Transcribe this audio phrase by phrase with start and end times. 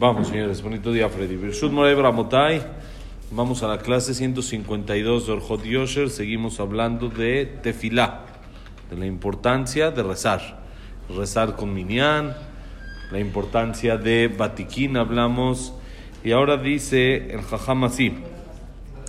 [0.00, 1.35] Vamos, señores, bonito día, Freddy.
[1.35, 2.63] Birshut Morey Bramotai.
[3.29, 6.09] Vamos a la clase 152 de Orjot Yosher.
[6.09, 8.21] Seguimos hablando de tefilá,
[8.89, 10.59] de la importancia de rezar.
[11.07, 12.35] Rezar con minyan,
[13.11, 15.71] la importancia de batiquín, hablamos.
[16.23, 18.11] Y ahora dice el Jajam así: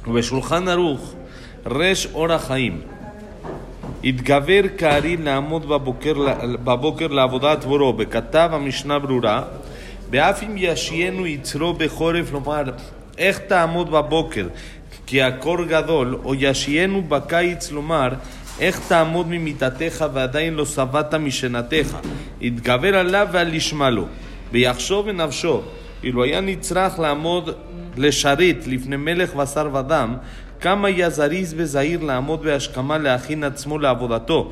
[0.05, 1.01] Beshulchan Aruch,
[1.64, 2.83] Resh Ora Haim.
[4.05, 6.12] התגבר כארי לעמוד בבוקר,
[6.64, 9.45] בבוקר לעבודת בורו, בכתב המשנה ברורה,
[10.12, 12.64] ואף אם ישיינו יצרו בחורף לומר,
[13.18, 14.47] איך תעמוד בבוקר,
[15.06, 18.10] כי הקור גדול, או ישיינו בקיץ לומר,
[18.60, 21.97] איך תעמוד ממיטתך ועדיין לא שבעת משנתך,
[22.42, 24.06] יתגבר עליו ועל ישמע לו,
[24.52, 25.61] ויחשוב בנפשו,
[26.04, 27.50] אילו היה נצרך לעמוד
[27.97, 30.16] לשרת לפני מלך בשר ודם,
[30.61, 34.52] כמה היה זריז וזהיר לעמוד בהשכמה להכין עצמו לעבודתו.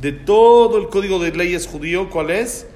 [0.00, 2.66] de todo el código de leyes judío, ¿cuál es?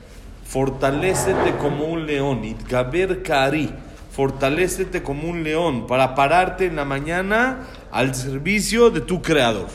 [0.45, 2.45] Fortalécete como un león.
[2.45, 3.71] Idgaber Kari.
[4.11, 9.69] Fortalécete como un león para pararte en la mañana al servicio de tu creador.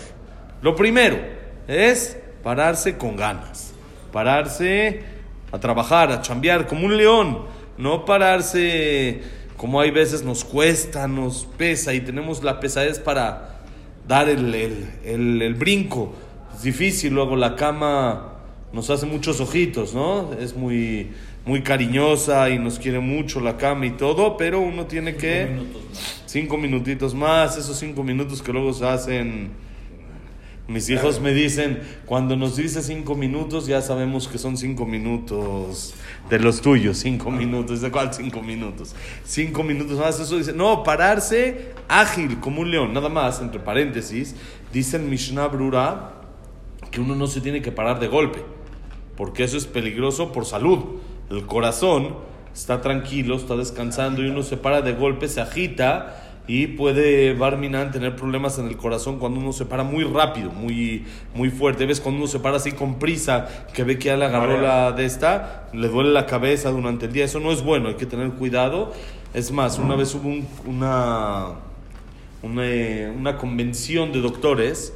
[0.61, 1.17] Lo primero
[1.67, 3.73] es pararse con ganas.
[4.11, 5.01] Pararse
[5.51, 7.45] a trabajar, a chambear como un león.
[7.77, 9.21] No pararse
[9.55, 13.61] como hay veces nos cuesta, nos pesa y tenemos la pesadez para
[14.07, 16.13] dar el, el, el brinco.
[16.57, 18.33] Es difícil, luego la cama
[18.73, 20.33] nos hace muchos ojitos, ¿no?
[20.33, 21.11] Es muy,
[21.45, 25.49] muy cariñosa y nos quiere mucho la cama y todo, pero uno tiene que...
[26.25, 29.51] Cinco minutitos más, esos cinco minutos que luego se hacen...
[30.67, 35.93] Mis hijos me dicen, cuando nos dice cinco minutos, ya sabemos que son cinco minutos
[36.27, 37.81] de los tuyos, cinco minutos.
[37.81, 38.95] ¿De cuál cinco minutos?
[39.23, 40.19] Cinco minutos más.
[40.19, 42.93] Eso dice, no, pararse ágil como un león.
[42.93, 44.35] Nada más, entre paréntesis,
[44.73, 46.16] dice el Mishnah Brura
[46.91, 48.43] que uno no se tiene que parar de golpe,
[49.15, 50.79] porque eso es peligroso por salud.
[51.29, 52.15] El corazón
[52.53, 57.91] está tranquilo, está descansando y uno se para de golpe, se agita y puede Barminan
[57.91, 61.05] tener problemas en el corazón cuando uno se para muy rápido, muy,
[61.35, 61.85] muy fuerte.
[61.85, 61.99] ¿Ves?
[61.99, 65.03] Cuando uno se para así con prisa, que ve que ya le agarró la de
[65.05, 67.25] esta, le duele la cabeza durante el día.
[67.25, 68.93] Eso no es bueno, hay que tener cuidado.
[69.33, 71.47] Es más, una vez hubo un- una,
[72.41, 72.63] una,
[73.13, 74.93] una convención de doctores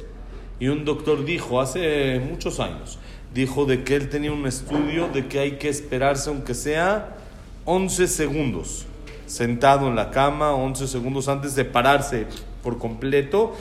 [0.62, 2.96] y un doctor dijo, hace muchos años,
[3.34, 7.16] dijo de que él tenía un estudio de que hay que esperarse aunque sea
[7.64, 8.86] 11 segundos
[9.26, 12.28] sentado en la cama, 11 segundos antes de pararse
[12.62, 13.56] por completo,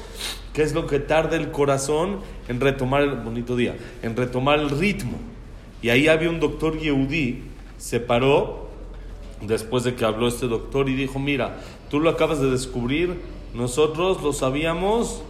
[0.53, 4.69] que es lo que tarda el corazón en retomar el bonito día, en retomar el
[4.69, 5.17] ritmo.
[5.81, 7.45] Y ahí había un doctor Yehudí,
[7.79, 8.69] se paró
[9.41, 13.19] después de que habló este doctor y dijo, mira, tú lo acabas de descubrir,
[13.55, 15.23] nosotros lo sabíamos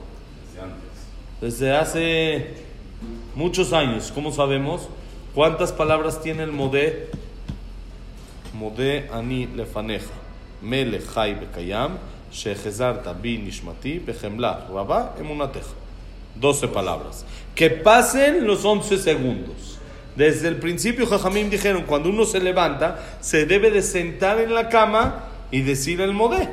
[1.42, 2.54] desde hace
[3.36, 4.12] muchos años.
[4.14, 4.88] ¿Cómo sabemos?
[5.34, 7.10] ¿Cuántas palabras tiene el modé?
[8.54, 10.14] Modé ani lefaneja.
[10.62, 11.98] Mele chai bekayam,
[12.32, 15.74] shechezarta bi nishmati, behemla rabá emunateja.
[16.36, 17.26] 12 palabras.
[17.56, 19.80] Que pasen los 11 segundos.
[20.16, 24.70] Desde el principio, Jajamim dijeron, cuando uno se levanta, se debe de sentar en la
[24.70, 26.50] cama y decir el modé.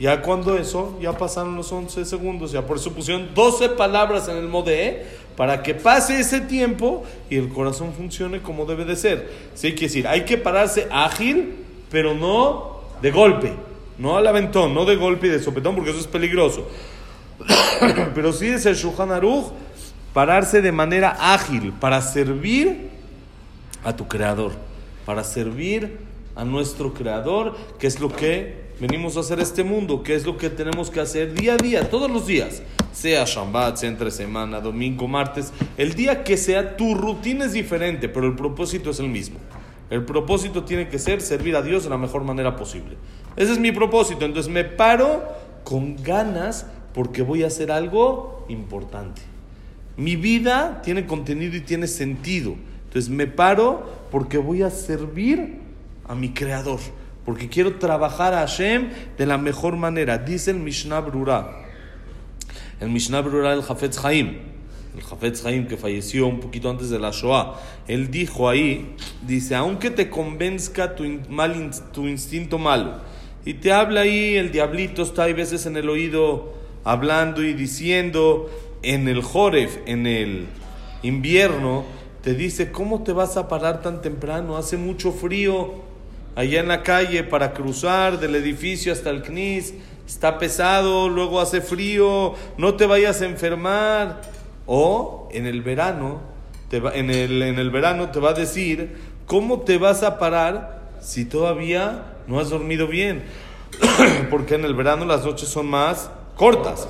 [0.00, 4.38] Ya cuando eso, ya pasaron los 11 segundos, ya por eso pusieron 12 palabras en
[4.38, 5.04] el modé
[5.36, 9.30] para que pase ese tiempo y el corazón funcione como debe de ser.
[9.52, 11.54] Sí, que decir, hay que pararse ágil,
[11.90, 13.52] pero no de golpe,
[13.98, 16.66] no al aventón, no de golpe y de sopetón, porque eso es peligroso.
[18.14, 19.48] pero sí es el Shulchan Aruch,
[20.14, 22.88] pararse de manera ágil para servir
[23.84, 24.52] a tu creador,
[25.04, 25.98] para servir
[26.40, 30.38] a nuestro creador, que es lo que venimos a hacer este mundo, que es lo
[30.38, 32.62] que tenemos que hacer día a día, todos los días,
[32.92, 38.08] sea Shabbat, sea entre semana, domingo, martes, el día que sea, tu rutina es diferente,
[38.08, 39.38] pero el propósito es el mismo.
[39.90, 42.96] El propósito tiene que ser servir a Dios de la mejor manera posible.
[43.36, 45.22] Ese es mi propósito, entonces me paro
[45.62, 46.64] con ganas
[46.94, 49.20] porque voy a hacer algo importante.
[49.98, 52.54] Mi vida tiene contenido y tiene sentido.
[52.84, 55.59] Entonces me paro porque voy a servir
[56.10, 56.80] a mi creador.
[57.24, 60.18] Porque quiero trabajar a Hashem de la mejor manera.
[60.18, 61.62] Dice el Mishnah Brura.
[62.80, 64.38] El Mishnah Brura del Hafetz Haim.
[64.96, 67.54] el Jafetz Haim que falleció un poquito antes de la Shoah,
[67.86, 73.00] él dijo ahí, dice, aunque te convenzca tu, mal, tu instinto malo,
[73.44, 78.50] y te habla ahí, el diablito está ahí veces en el oído hablando y diciendo,
[78.82, 80.46] en el Joref, en el
[81.02, 81.84] invierno,
[82.22, 84.56] te dice, ¿cómo te vas a parar tan temprano?
[84.56, 85.89] Hace mucho frío
[86.40, 89.74] allá en la calle para cruzar del edificio hasta el CNIS,
[90.06, 94.22] está pesado, luego hace frío, no te vayas a enfermar.
[94.66, 96.20] O en el verano,
[96.70, 98.96] te va, en, el, en el verano te va a decir,
[99.26, 103.22] ¿cómo te vas a parar si todavía no has dormido bien?
[104.30, 106.88] Porque en el verano las noches son más cortas.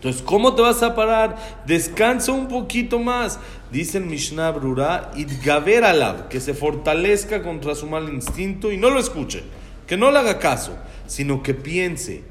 [0.00, 1.36] Entonces, ¿cómo te vas a parar?
[1.66, 3.38] Descansa un poquito más.
[3.70, 8.88] Dice el Mishnah Brura, Idgaver alab, que se fortalezca contra su mal instinto y no
[8.88, 9.42] lo escuche,
[9.86, 10.74] que no le haga caso,
[11.06, 12.22] sino que piense,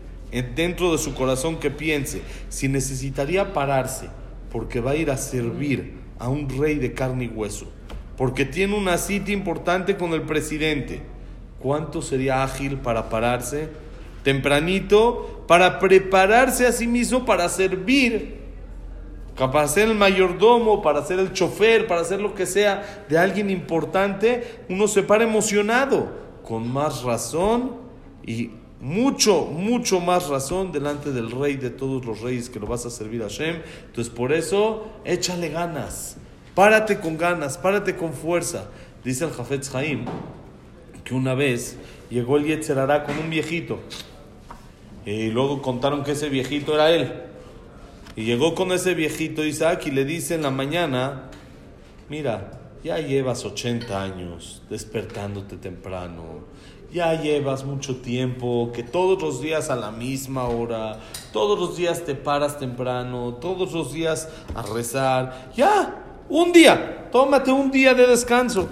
[0.55, 4.09] dentro de su corazón que piense, si necesitaría pararse,
[4.51, 7.67] porque va a ir a servir a un rey de carne y hueso,
[8.17, 11.03] porque tiene una cita importante con el presidente.
[11.59, 13.69] ¿Cuánto sería ágil para pararse?
[14.23, 18.39] Tempranito, para prepararse a sí mismo para servir,
[19.35, 23.49] para ser el mayordomo, para ser el chofer, para hacer lo que sea de alguien
[23.49, 26.11] importante, uno se para emocionado,
[26.43, 27.77] con más razón
[28.25, 28.51] y
[28.81, 32.89] mucho, mucho más razón delante del rey de todos los reyes que lo vas a
[32.89, 33.61] servir a Hashem.
[33.87, 36.17] Entonces, por eso, échale ganas,
[36.55, 38.69] párate con ganas, párate con fuerza.
[39.03, 40.05] Dice el Jafetz Haim
[41.03, 41.77] que una vez
[42.09, 43.79] llegó el Yetzerará con un viejito
[45.05, 47.11] y luego contaron que ese viejito era él.
[48.15, 51.29] Y llegó con ese viejito Isaac y le dice en la mañana,
[52.09, 56.49] mira, ya llevas 80 años despertándote temprano
[56.91, 60.99] ya llevas mucho tiempo, que todos los días a la misma hora,
[61.31, 65.51] todos los días te paras temprano, todos los días a rezar.
[65.55, 68.67] Ya, un día, tómate un día de descanso.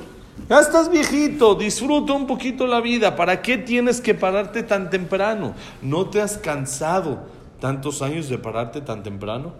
[0.49, 3.15] Ya estás viejito, disfruta un poquito la vida.
[3.15, 5.53] ¿Para qué tienes que pararte tan temprano?
[5.81, 7.27] ¿No te has cansado
[7.59, 9.53] tantos años de pararte tan temprano?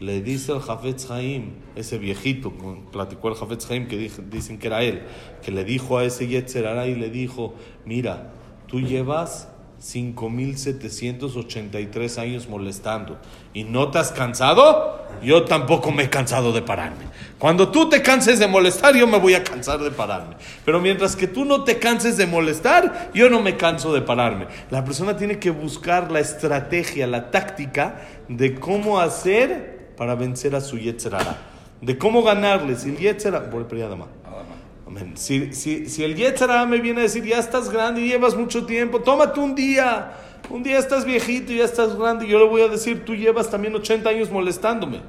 [0.00, 2.52] le dice el Jafetz Haim, ese viejito,
[2.92, 5.02] platicó el Jafetz Haim que dicen que era él,
[5.42, 8.32] que le dijo a ese Yetzerara y le dijo, mira,
[8.66, 9.48] tú llevas
[9.84, 13.18] 5.783 años molestando
[13.52, 17.04] y no te has cansado, yo tampoco me he cansado de pararme.
[17.38, 20.36] Cuando tú te canses de molestar, yo me voy a cansar de pararme.
[20.64, 24.46] Pero mientras que tú no te canses de molestar, yo no me canso de pararme.
[24.70, 30.62] La persona tiene que buscar la estrategia, la táctica de cómo hacer para vencer a
[30.62, 31.36] su Yetzerara.
[31.82, 32.76] De cómo ganarle.
[32.76, 33.50] Si el Yetzerara.
[35.14, 38.66] Si, si, si el Yetzerara me viene a decir, ya estás grande y llevas mucho
[38.66, 40.12] tiempo, tómate un día.
[40.50, 42.26] Un día estás viejito y ya estás grande.
[42.26, 45.02] Yo le voy a decir, tú llevas también 80 años molestándome.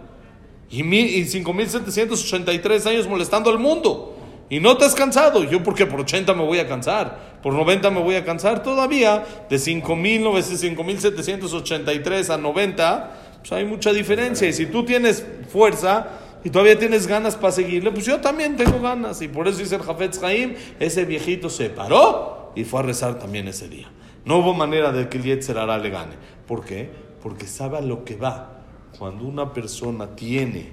[0.69, 4.17] Y, y 5.783 años molestando al mundo.
[4.49, 5.43] Y no te has cansado.
[5.43, 7.39] Yo porque por 80 me voy a cansar.
[7.43, 8.63] Por 90 me voy a cansar.
[8.63, 14.47] Todavía de 5.783 a 90 pues hay mucha diferencia.
[14.47, 16.07] Y si tú tienes fuerza
[16.45, 19.19] y todavía tienes ganas para seguirle, pues yo también tengo ganas.
[19.23, 23.17] Y por eso dice el Jafetz Haim, ese viejito se paró y fue a rezar
[23.17, 23.91] también ese día.
[24.25, 26.13] No hubo manera de que el Yetzer le gane.
[26.47, 26.87] ¿Por qué?
[27.23, 28.61] Porque sabe lo que va.
[28.99, 30.71] Cuando una persona tiene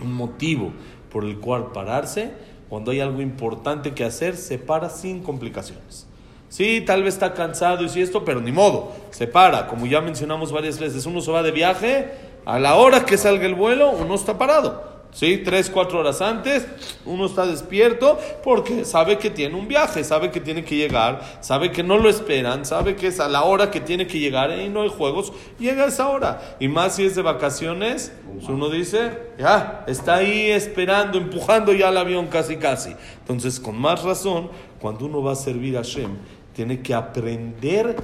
[0.00, 0.72] un motivo
[1.10, 2.32] por el cual pararse,
[2.70, 6.06] cuando hay algo importante que hacer, se para sin complicaciones.
[6.48, 9.66] Sí, tal vez está cansado y sí esto, pero ni modo, se para.
[9.66, 13.46] Como ya mencionamos varias veces, uno se va de viaje, a la hora que salga
[13.46, 14.92] el vuelo, uno está parado.
[15.12, 15.38] ¿sí?
[15.44, 16.66] Tres, cuatro horas antes,
[17.04, 21.70] uno está despierto porque sabe que tiene un viaje, sabe que tiene que llegar, sabe
[21.70, 24.68] que no lo esperan, sabe que es a la hora que tiene que llegar y
[24.68, 26.56] no hay juegos, llega esa hora.
[26.58, 31.90] Y más si es de vacaciones, pues uno dice, ya, está ahí esperando, empujando ya
[31.90, 32.94] el avión casi, casi.
[33.20, 36.16] Entonces, con más razón, cuando uno va a servir a Shem,
[36.54, 37.96] tiene que aprender,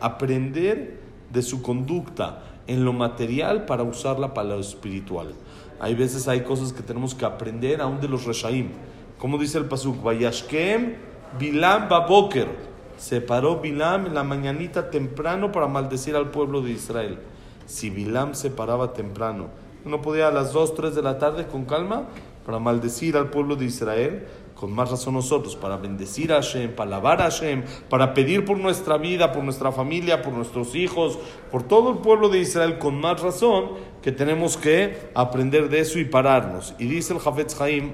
[0.00, 5.34] aprender de su conducta en lo material para usarla para lo espiritual.
[5.78, 8.70] Hay veces hay cosas que tenemos que aprender aún de los reshaim.
[9.18, 10.94] Como dice el pasuk, Vayashkem
[11.38, 12.48] Bilam Baboker.
[12.96, 17.18] Se paró Bilam en la mañanita temprano para maldecir al pueblo de Israel.
[17.66, 19.48] Si Bilam se paraba temprano,
[19.84, 22.04] no podía a las 2, 3 de la tarde con calma
[22.44, 24.26] para maldecir al pueblo de Israel
[24.56, 28.58] con más razón nosotros, para bendecir a Hashem, para alabar a Hashem, para pedir por
[28.58, 31.18] nuestra vida, por nuestra familia, por nuestros hijos,
[31.50, 33.72] por todo el pueblo de Israel, con más razón
[34.02, 36.74] que tenemos que aprender de eso y pararnos.
[36.78, 37.92] Y dice el Jafetz Haim,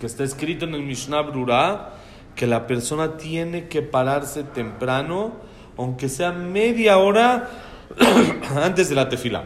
[0.00, 1.94] que está escrito en el Mishnah Brura,
[2.34, 5.34] que la persona tiene que pararse temprano,
[5.76, 7.48] aunque sea media hora
[8.56, 9.44] antes de la tefila.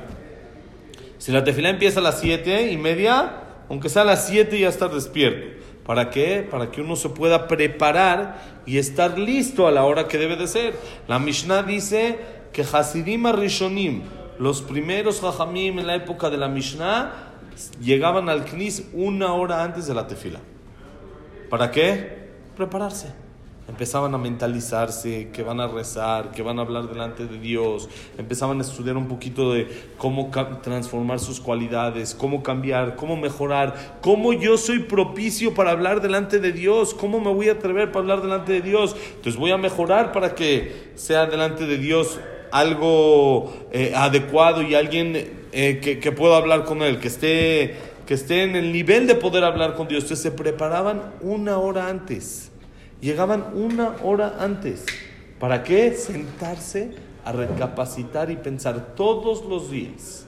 [1.19, 4.69] Si la tefilá empieza a las siete y media, aunque sea a las siete ya
[4.69, 5.64] estar despierto.
[5.87, 6.47] ¿Para qué?
[6.49, 10.47] Para que uno se pueda preparar y estar listo a la hora que debe de
[10.47, 10.75] ser.
[11.09, 12.19] La Mishnah dice
[12.53, 14.03] que Hasidim Rishonim,
[14.39, 17.33] los primeros Jajamim en la época de la Mishnah,
[17.81, 20.41] llegaban al Knis una hora antes de la tefila.
[21.51, 22.31] ¿Para qué?
[22.57, 23.24] Prepararse
[23.69, 28.59] empezaban a mentalizarse, que van a rezar, que van a hablar delante de Dios, empezaban
[28.59, 30.31] a estudiar un poquito de cómo
[30.63, 36.53] transformar sus cualidades, cómo cambiar, cómo mejorar, cómo yo soy propicio para hablar delante de
[36.53, 38.95] Dios, cómo me voy a atrever para hablar delante de Dios.
[39.17, 42.21] Entonces voy a mejorar para que sea delante de Dios
[42.53, 48.13] algo eh, adecuado y alguien eh, que, que pueda hablar con él, que esté que
[48.13, 50.03] esté en el nivel de poder hablar con Dios.
[50.03, 52.51] Entonces se preparaban una hora antes
[53.05, 54.87] Llegaban una hora antes.
[55.39, 55.93] ¿Para qué?
[55.93, 56.93] Sentarse
[57.23, 60.25] a recapacitar y pensar todos los días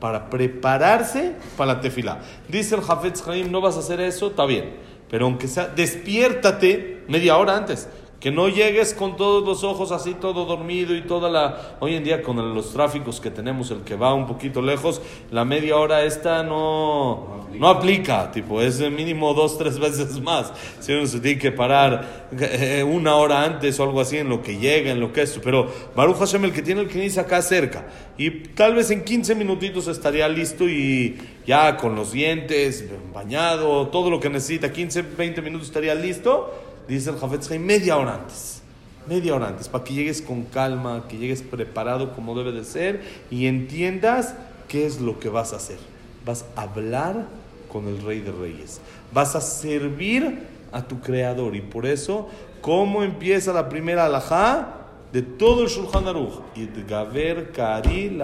[0.00, 2.18] para prepararse para la tefila.
[2.48, 4.74] Dice el Jafetz Haim, no vas a hacer eso, está bien,
[5.08, 7.88] pero aunque sea, despiértate media hora antes.
[8.22, 11.76] Que no llegues con todos los ojos así, todo dormido y toda la...
[11.80, 15.02] Hoy en día con los tráficos que tenemos, el que va un poquito lejos,
[15.32, 20.52] la media hora esta no, no aplica, tipo, es mínimo dos, tres veces más.
[20.78, 24.40] Si uno se tiene que parar eh, una hora antes o algo así en lo
[24.40, 25.40] que llega, en lo que es.
[25.42, 29.34] Pero Baruch Hashem, el que tiene el dice acá cerca, y tal vez en 15
[29.34, 35.42] minutitos estaría listo y ya con los dientes, bañado, todo lo que necesita, 15, 20
[35.42, 38.62] minutos estaría listo dice el Jafetz media hora antes.
[39.08, 43.02] Media hora antes, para que llegues con calma, que llegues preparado como debe de ser
[43.30, 44.34] y entiendas
[44.68, 45.78] qué es lo que vas a hacer.
[46.24, 47.26] Vas a hablar
[47.70, 48.80] con el Rey de Reyes.
[49.12, 51.56] Vas a servir a tu Creador.
[51.56, 52.28] Y por eso,
[52.60, 54.78] ¿cómo empieza la primera alajá?
[55.12, 56.40] De todo el Shulchan Aruch.
[56.88, 58.18] Gaver Kari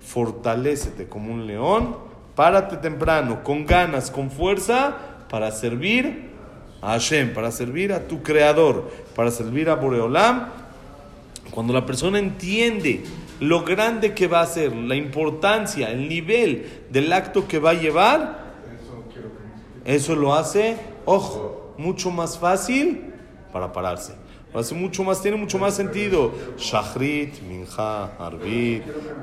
[0.00, 1.96] Fortalécete como un león,
[2.34, 4.96] párate temprano, con ganas, con fuerza,
[5.28, 6.31] para servir
[6.82, 10.48] a Hashem, para servir a tu creador, para servir a Boreolam,
[11.50, 13.04] cuando la persona entiende
[13.40, 17.74] lo grande que va a ser, la importancia, el nivel del acto que va a
[17.74, 18.52] llevar,
[19.84, 23.12] eso lo hace, ojo, mucho más fácil
[23.52, 24.14] para pararse.
[24.54, 26.32] Hace mucho más, tiene mucho más sentido.
[26.58, 28.82] Shachrit, Minja, Arbit,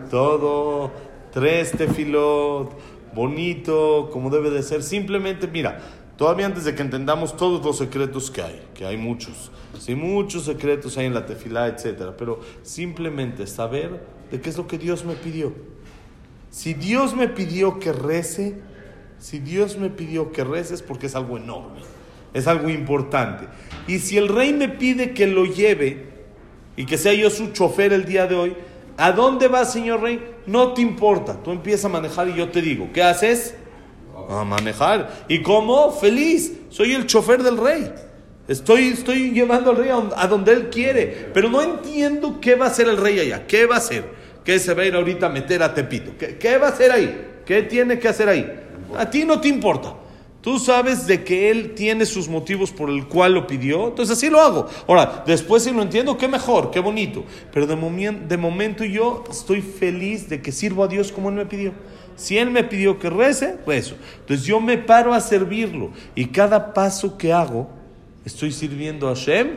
[0.10, 0.92] todo,
[1.32, 2.72] tres tefilot,
[3.14, 4.82] bonito, como debe de ser.
[4.82, 5.80] Simplemente, mira,
[6.20, 10.44] Todavía antes de que entendamos todos los secretos que hay, que hay muchos, sí, muchos
[10.44, 12.12] secretos hay en la tefilá, etc.
[12.18, 15.54] Pero simplemente saber de qué es lo que Dios me pidió.
[16.50, 18.58] Si Dios me pidió que rece,
[19.18, 21.80] si Dios me pidió que rece es porque es algo enorme,
[22.34, 23.48] es algo importante.
[23.88, 26.06] Y si el rey me pide que lo lleve
[26.76, 28.58] y que sea yo su chofer el día de hoy,
[28.98, 30.22] ¿a dónde vas, señor rey?
[30.46, 33.56] No te importa, tú empiezas a manejar y yo te digo, ¿qué haces?
[34.30, 35.26] A manejar.
[35.28, 35.92] ¿Y cómo?
[35.92, 36.54] Feliz.
[36.70, 37.92] Soy el chofer del rey.
[38.48, 41.30] Estoy, estoy llevando al rey a, donde él quiere.
[41.34, 43.46] Pero no entiendo qué va a hacer el rey allá.
[43.48, 44.04] ¿Qué va a hacer?
[44.44, 46.14] ¿Qué se va a ir ahorita a meter a Tepito?
[46.18, 47.42] ¿Qué, qué va a hacer ahí?
[47.46, 48.60] ¿Qué tiene que hacer ahí?
[48.98, 49.94] A ti no te importa.
[50.42, 54.30] Tú sabes de que él tiene sus motivos por el cual lo pidió, entonces así
[54.30, 54.68] lo hago.
[54.88, 57.26] Ahora, después si lo entiendo, qué mejor, qué bonito.
[57.52, 61.74] Pero de, momento yo estoy feliz de que sirvo a Dios como él me pidió.
[62.16, 63.96] Si Él me pidió que rece, rezo.
[64.20, 65.92] Entonces yo me paro a servirlo.
[66.16, 67.70] Y cada paso que hago,
[68.26, 69.56] estoy sirviendo a Hashem,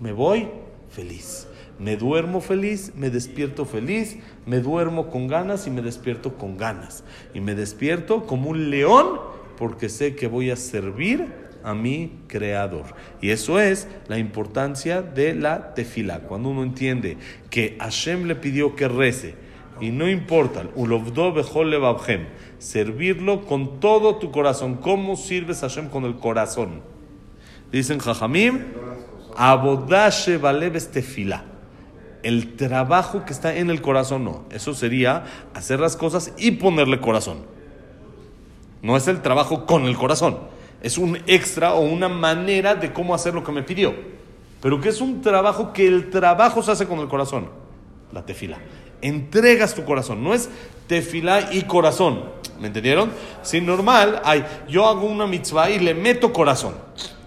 [0.00, 0.48] me voy
[0.90, 1.46] feliz.
[1.78, 7.04] Me duermo feliz, me despierto feliz, me duermo con ganas y me despierto con ganas.
[7.32, 9.18] Y me despierto como un león
[9.56, 12.84] porque sé que voy a servir a mi creador.
[13.20, 16.20] Y eso es la importancia de la tefila.
[16.20, 17.16] Cuando uno entiende
[17.50, 19.34] que Hashem le pidió que rece,
[19.80, 20.62] y no importa,
[22.58, 24.76] servirlo con todo tu corazón.
[24.76, 26.82] ¿Cómo sirves a Hashem con el corazón?
[27.72, 28.60] Dicen Jajamim,
[29.36, 31.44] abodashe valeves tefila.
[32.22, 34.44] El trabajo que está en el corazón no.
[34.50, 37.53] Eso sería hacer las cosas y ponerle corazón.
[38.84, 40.38] No es el trabajo con el corazón.
[40.80, 43.92] Es un extra o una manera de cómo hacer lo que me pidió.
[44.60, 47.48] Pero que es un trabajo que el trabajo se hace con el corazón.
[48.12, 48.58] La tefila
[49.04, 50.24] entregas tu corazón.
[50.24, 50.48] No es
[50.88, 52.24] tefilá y corazón.
[52.60, 53.10] ¿Me entendieron?
[53.42, 56.74] Si normal, hay, yo hago una mitzvah y le meto corazón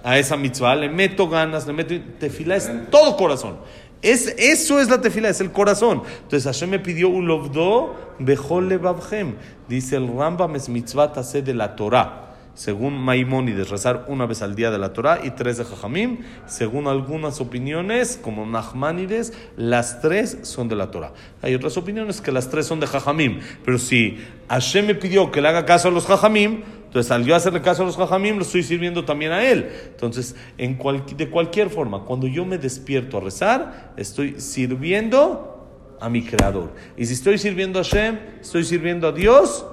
[0.03, 1.93] a esa mitzvah, le meto ganas, le meto.
[2.19, 3.57] Tefilá es todo corazón.
[4.01, 6.03] Es, eso es la tefila, es el corazón.
[6.23, 9.35] Entonces Hashem me pidió un lovdo bejole babhem.
[9.67, 12.26] Dice el Rambam es mitzvah de la Torah.
[12.57, 16.21] Según Maimónides, rezar una vez al día de la Torah y tres de Jajamim.
[16.47, 21.13] Según algunas opiniones, como Nachmanides, las tres son de la Torah.
[21.43, 23.41] Hay otras opiniones que las tres son de Jajamim.
[23.63, 24.17] Pero si
[24.49, 27.83] Hashem me pidió que le haga caso a los Jajamim, entonces al yo hacerle caso
[27.83, 29.69] a los Jajamim, lo estoy sirviendo también a él.
[29.91, 30.79] Entonces, en
[31.15, 36.73] de cualquier forma, cuando yo me despierto a rezar, estoy sirviendo a mi Creador.
[36.97, 39.63] Y si estoy sirviendo a Hashem, estoy sirviendo a Dios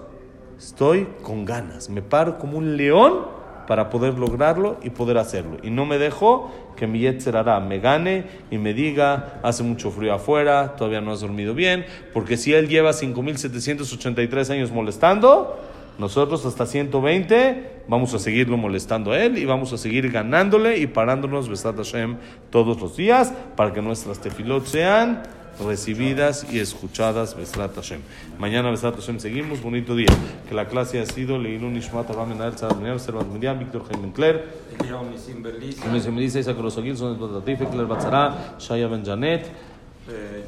[0.59, 3.35] Estoy con ganas, me paro como un león
[3.67, 5.57] para poder lograrlo y poder hacerlo.
[5.63, 10.15] Y no me dejo que mi Yetzerara me gane y me diga, hace mucho frío
[10.15, 15.59] afuera, todavía no has dormido bien, porque si él lleva 5.783 años molestando,
[15.99, 20.89] nosotros hasta 120 vamos a seguirlo molestando a él y vamos a seguir ganándole y
[20.89, 22.17] parándonos Besat Hashem
[22.51, 25.23] todos los días para que nuestras tefilot sean
[25.61, 27.37] recibidas y escuchadas.
[27.37, 28.01] Besrat Hashem.
[28.39, 29.63] Mañana, Besrat Hashem, seguimos.
[29.63, 30.09] Bonito día.
[30.49, 34.45] Que la clase ha sido Leilun Nishmat Abraham Menal Miriam, Servat Miriam, Víctor Jaime Kler,
[35.11, 39.51] Nisim Belisa, Isaac Rosogil, Son Latife, Kler Batzara, Shaya Ben Janet,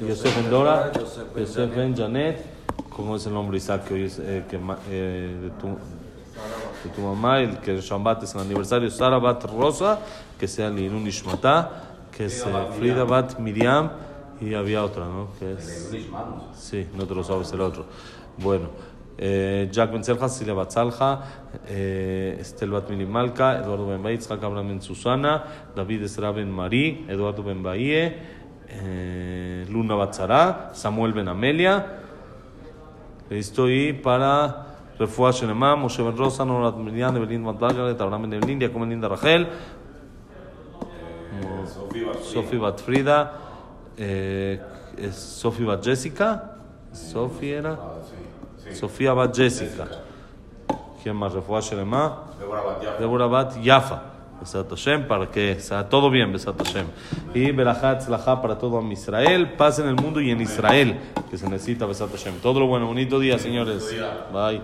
[0.00, 2.44] Yosef Ben Dora, Yosef Ben Janet.
[2.90, 4.58] ¿Cómo es el nombre Isaac que hoy es eh, que,
[4.90, 5.76] eh, de tu
[6.84, 9.98] de tu mamá, el que Shabbat es el aniversario, Sara Bat Rosa,
[10.38, 11.86] que sea Leilun Nishmatá,
[12.16, 12.44] que es
[12.78, 13.90] Frida Bat Miriam,
[14.40, 15.28] y había otra, ¿no?
[15.38, 15.90] Que es...
[16.54, 17.86] Sí, no te lo sabes el otro.
[18.38, 18.68] Bueno,
[19.18, 21.22] eh, Jack Ben Selja, Silvia Batzalja,
[21.68, 27.42] eh, Estel Bat Malca, Eduardo Ben Baí, Abraham Ben Susana, David Esra Ben Marí, Eduardo
[27.42, 28.14] Ben Bahie,
[28.68, 32.02] eh, Luna Batzara, Samuel Ben Amelia.
[33.30, 38.60] Estoy para Refuah Shenema, Moshe Ben Rosa, Norat Miriam, Evelyn Van Margaret, Abraham Ben Evelyn,
[38.60, 39.48] Jacob Ben Linda Rachel,
[42.22, 43.45] Sofía Batfrida
[43.96, 44.60] eh,
[45.12, 46.56] Sofía Bat Jessica.
[46.92, 47.78] Sofía era.
[48.72, 49.86] Sofía Bat Jessica.
[51.02, 51.32] ¿Quién más?
[51.32, 52.24] Refuah Shelema.
[52.98, 54.16] Deborah Bat Yafa.
[54.40, 56.86] Besat Hashem, para que sea todo bien, Besat Hashem.
[57.34, 60.98] Y Berachat Tzlacha para todo Israel, paz en el mundo y en Israel,
[61.30, 62.34] que se necesita Besat Hashem.
[62.42, 63.94] Todo lo bueno, bonito día, señores.
[64.32, 64.60] Bye.